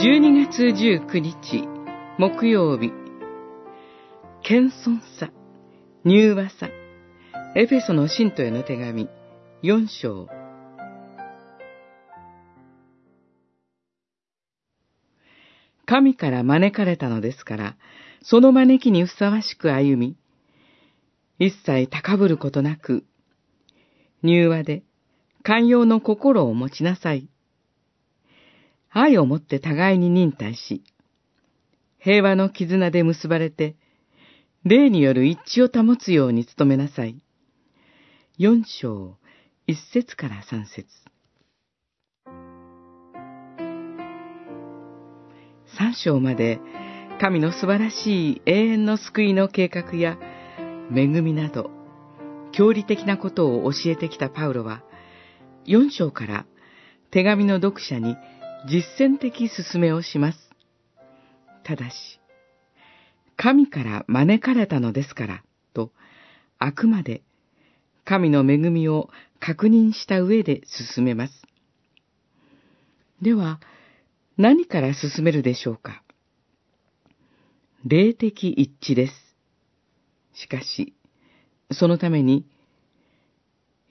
[0.00, 1.66] 12月19日、
[2.18, 2.92] 木曜日、
[4.44, 5.32] 謙遜さ、
[6.06, 6.68] 柔和さ、
[7.56, 9.08] エフェソの信徒への手紙、
[9.64, 10.28] 4章。
[15.84, 17.76] 神から招かれたのですから、
[18.22, 20.16] その招きにふさわしく歩み、
[21.40, 23.04] 一切高ぶることなく、
[24.22, 24.84] 柔和で
[25.42, 27.28] 寛容の心を持ちなさい。
[28.90, 30.82] 愛をもって互いに忍耐し、
[31.98, 33.76] 平和の絆で結ばれて、
[34.64, 37.22] 霊による一致を保つように努めなさい。
[38.38, 39.16] 四章、
[39.66, 40.86] 一節から三節。
[45.76, 46.60] 三章まで、
[47.20, 50.18] 神の素晴らしい永遠の救いの計画や
[50.94, 51.70] 恵みなど、
[52.52, 54.82] 教理的なことを教えてきたパウロは、
[55.64, 56.46] 四章から
[57.10, 58.16] 手紙の読者に
[58.66, 60.38] 実践的進めをします。
[61.62, 61.94] ただし、
[63.36, 65.44] 神から招かれたのですから、
[65.74, 65.92] と、
[66.58, 67.22] あくまで
[68.04, 70.62] 神の恵みを確認した上で
[70.94, 71.42] 進めます。
[73.22, 73.60] では、
[74.36, 76.02] 何から進めるでしょうか
[77.84, 79.12] 霊的一致です。
[80.32, 80.94] しかし、
[81.70, 82.46] そのために、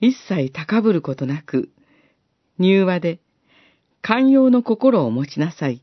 [0.00, 1.70] 一切高ぶることなく、
[2.58, 3.20] 柔和で
[4.02, 5.82] 寛容の心を持ちなさい。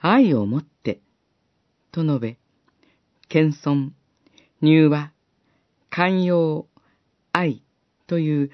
[0.00, 1.00] 愛を持って、
[1.92, 2.38] と述べ、
[3.28, 3.90] 謙遜、
[4.62, 5.12] 柔和、
[5.90, 6.66] 寛容、
[7.32, 7.62] 愛
[8.06, 8.50] という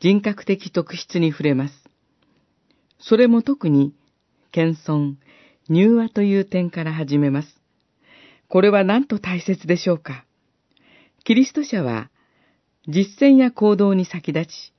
[0.00, 1.74] 人格的特質に触れます。
[2.98, 3.94] それも特に、
[4.52, 5.14] 謙遜、
[5.70, 7.60] 柔和という点から始めます。
[8.48, 10.24] これは何と大切でしょうか。
[11.24, 12.10] キリスト者は、
[12.88, 14.72] 実践や行動に先立ち、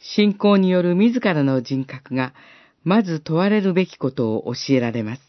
[0.00, 2.34] 信仰による自らの人格が
[2.82, 5.22] まず問われるべきことを教えられます。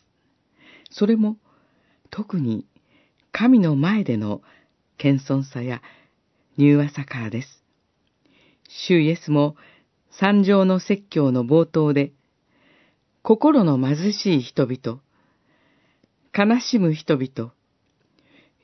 [0.91, 1.37] それも
[2.09, 2.65] 特に
[3.31, 4.41] 神の前での
[4.97, 5.81] 謙遜さや
[6.57, 7.63] 柔和さからです。
[8.67, 9.55] 主イエスも
[10.11, 12.13] 三条の説教の冒頭で、
[13.21, 15.01] 心の貧しい人々、
[16.33, 17.51] 悲しむ人々、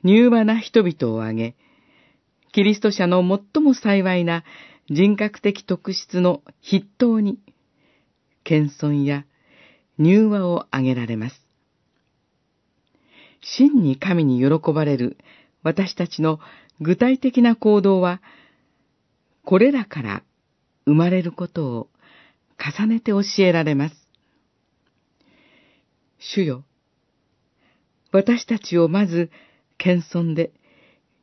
[0.04, 1.56] 柔和な人々を挙げ、
[2.52, 3.20] キリスト者の
[3.54, 4.44] 最も幸いな
[4.90, 7.38] 人格的特質の筆頭に、
[8.44, 9.24] 謙遜や
[9.98, 11.40] 柔和を挙げられます。
[13.40, 15.16] 真に神に喜ばれる
[15.62, 16.40] 私たちの
[16.80, 18.20] 具体的な行動は、
[19.44, 20.22] これらから
[20.84, 21.88] 生まれることを
[22.58, 24.08] 重ねて教えられます。
[26.18, 26.64] 主よ、
[28.12, 29.30] 私たちをまず
[29.78, 30.52] 謙遜で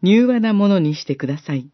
[0.03, 1.69] 柔和なものにしてください。